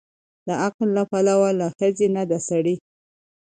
[0.47, 2.75] د عقل له پلوه له ښځې نه د سړي